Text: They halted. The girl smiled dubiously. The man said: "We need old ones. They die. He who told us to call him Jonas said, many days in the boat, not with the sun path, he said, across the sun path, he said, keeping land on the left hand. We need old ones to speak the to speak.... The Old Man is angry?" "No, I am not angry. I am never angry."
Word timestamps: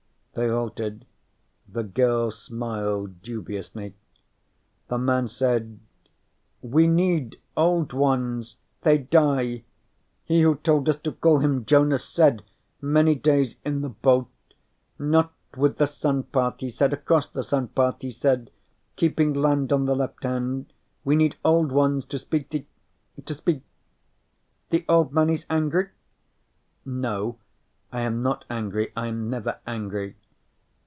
They 0.33 0.47
halted. 0.47 1.05
The 1.67 1.83
girl 1.83 2.31
smiled 2.31 3.21
dubiously. 3.21 3.95
The 4.87 4.97
man 4.97 5.27
said: 5.27 5.81
"We 6.61 6.87
need 6.87 7.41
old 7.57 7.91
ones. 7.91 8.55
They 8.83 8.99
die. 8.99 9.65
He 10.23 10.43
who 10.43 10.55
told 10.55 10.87
us 10.87 10.95
to 11.01 11.11
call 11.11 11.39
him 11.39 11.65
Jonas 11.65 12.05
said, 12.05 12.43
many 12.79 13.13
days 13.13 13.57
in 13.65 13.81
the 13.81 13.89
boat, 13.89 14.29
not 14.97 15.33
with 15.57 15.75
the 15.79 15.85
sun 15.85 16.23
path, 16.23 16.61
he 16.61 16.69
said, 16.69 16.93
across 16.93 17.27
the 17.27 17.43
sun 17.43 17.67
path, 17.67 17.97
he 17.99 18.09
said, 18.09 18.51
keeping 18.95 19.33
land 19.33 19.73
on 19.73 19.83
the 19.85 19.97
left 19.97 20.23
hand. 20.23 20.71
We 21.03 21.17
need 21.17 21.35
old 21.43 21.73
ones 21.73 22.05
to 22.05 22.17
speak 22.17 22.47
the 22.51 22.63
to 23.25 23.33
speak.... 23.33 23.63
The 24.69 24.85
Old 24.87 25.11
Man 25.11 25.29
is 25.29 25.45
angry?" 25.49 25.89
"No, 26.85 27.37
I 27.91 27.99
am 28.01 28.23
not 28.23 28.45
angry. 28.49 28.93
I 28.95 29.07
am 29.07 29.25
never 29.29 29.59
angry." 29.67 30.15